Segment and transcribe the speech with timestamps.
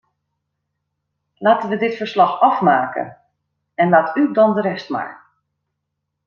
[1.33, 3.17] Laten we dit verslag afmaken,
[3.75, 5.25] en laat u dan de rest maar.